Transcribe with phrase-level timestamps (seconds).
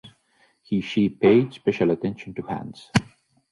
[0.67, 2.89] He/she paid special attention to hands.